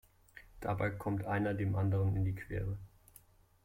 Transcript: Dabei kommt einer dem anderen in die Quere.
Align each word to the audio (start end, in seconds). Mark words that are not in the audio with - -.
Dabei 0.61 0.89
kommt 0.89 1.25
einer 1.27 1.53
dem 1.53 1.75
anderen 1.75 2.15
in 2.15 2.25
die 2.25 2.33
Quere. 2.33 2.75